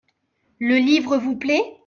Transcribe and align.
Le 0.57 0.77
livre 0.77 1.15
vous 1.17 1.35
plait? 1.37 1.63